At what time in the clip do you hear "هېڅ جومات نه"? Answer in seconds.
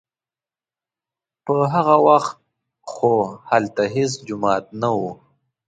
3.95-4.89